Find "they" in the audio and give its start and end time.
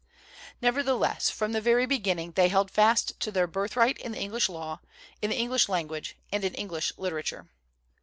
2.31-2.47